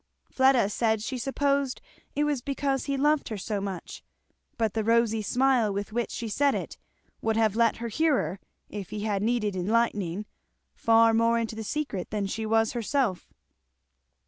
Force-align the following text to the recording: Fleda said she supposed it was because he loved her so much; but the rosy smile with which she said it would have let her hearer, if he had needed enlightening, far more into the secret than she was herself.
Fleda 0.31 0.67
said 0.67 1.03
she 1.03 1.19
supposed 1.19 1.79
it 2.15 2.23
was 2.23 2.41
because 2.41 2.85
he 2.85 2.97
loved 2.97 3.29
her 3.29 3.37
so 3.37 3.61
much; 3.61 4.03
but 4.57 4.73
the 4.73 4.83
rosy 4.83 5.21
smile 5.21 5.71
with 5.71 5.93
which 5.93 6.09
she 6.09 6.27
said 6.27 6.55
it 6.55 6.75
would 7.21 7.37
have 7.37 7.55
let 7.55 7.77
her 7.77 7.87
hearer, 7.87 8.39
if 8.67 8.89
he 8.89 9.01
had 9.01 9.21
needed 9.21 9.55
enlightening, 9.55 10.25
far 10.73 11.13
more 11.13 11.37
into 11.37 11.55
the 11.55 11.63
secret 11.63 12.09
than 12.09 12.25
she 12.25 12.47
was 12.47 12.71
herself. 12.71 13.31